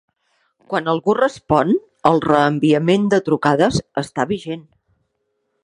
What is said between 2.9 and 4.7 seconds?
de trucades està vigent.